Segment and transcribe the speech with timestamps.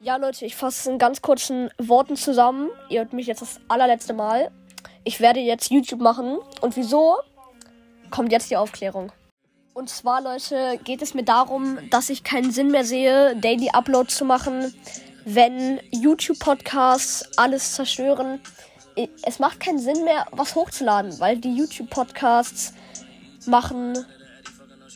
[0.00, 2.70] Ja, Leute, ich fasse in ganz kurzen Worten zusammen.
[2.88, 4.52] Ihr hört mich jetzt das allerletzte Mal.
[5.02, 6.38] Ich werde jetzt YouTube machen.
[6.60, 7.16] Und wieso?
[8.10, 9.10] Kommt jetzt die Aufklärung.
[9.74, 14.08] Und zwar, Leute, geht es mir darum, dass ich keinen Sinn mehr sehe, Daily Upload
[14.08, 14.72] zu machen,
[15.24, 18.40] wenn YouTube-Podcasts alles zerstören.
[19.24, 22.72] Es macht keinen Sinn mehr, was hochzuladen, weil die YouTube-Podcasts
[23.46, 24.06] machen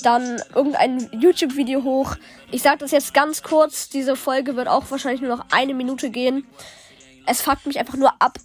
[0.03, 2.17] dann irgendein YouTube-Video hoch.
[2.51, 3.89] Ich sage das jetzt ganz kurz.
[3.89, 6.47] Diese Folge wird auch wahrscheinlich nur noch eine Minute gehen.
[7.27, 8.39] Es fuckt mich einfach nur ab.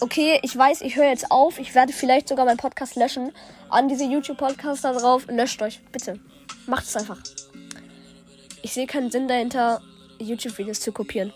[0.00, 1.58] Okay, ich weiß, ich höre jetzt auf.
[1.58, 3.32] Ich werde vielleicht sogar meinen Podcast löschen.
[3.68, 5.26] An diese YouTube-Podcasts da drauf.
[5.28, 6.18] Löscht euch, bitte.
[6.66, 7.18] Macht es einfach.
[8.62, 9.80] Ich sehe keinen Sinn dahinter,
[10.18, 11.32] YouTube-Videos zu kopieren.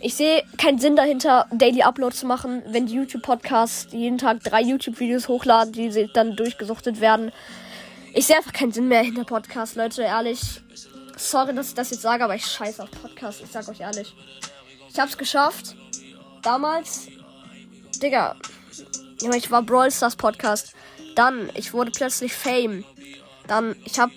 [0.00, 4.60] Ich sehe keinen Sinn dahinter, Daily Upload zu machen, wenn die YouTube-Podcasts jeden Tag drei
[4.60, 7.30] YouTube-Videos hochladen, die dann durchgesuchtet werden.
[8.14, 10.60] Ich sehe einfach keinen Sinn mehr hinter Podcast, Leute, ehrlich.
[11.16, 13.40] Sorry, dass ich das jetzt sage, aber ich scheiße auf Podcast.
[13.42, 14.14] Ich sag euch ehrlich.
[14.90, 15.74] Ich hab's geschafft.
[16.42, 17.08] Damals.
[18.02, 18.36] Digga.
[19.34, 20.74] Ich war Brawl Stars Podcast.
[21.14, 22.84] Dann, ich wurde plötzlich Fame.
[23.46, 24.10] Dann, ich hab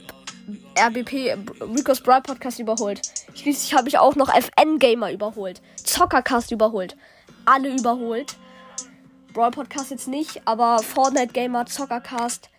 [0.78, 3.02] RBP, Rico's Brawl Podcast überholt.
[3.34, 5.62] Schließlich habe ich auch noch FN Gamer überholt.
[5.82, 6.98] Zockercast überholt.
[7.46, 8.36] Alle überholt.
[9.34, 12.50] Brawl Podcast jetzt nicht, aber Fortnite Gamer, Zockercast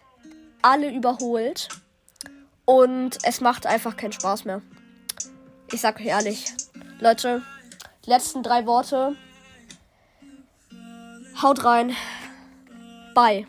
[0.62, 1.68] alle überholt.
[2.64, 4.60] Und es macht einfach keinen Spaß mehr.
[5.72, 6.46] Ich sag euch ehrlich.
[7.00, 7.42] Leute,
[8.04, 9.16] die letzten drei Worte.
[11.40, 11.94] Haut rein.
[13.14, 13.46] Bye.